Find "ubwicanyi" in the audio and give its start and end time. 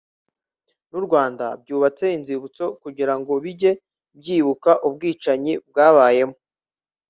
4.87-5.53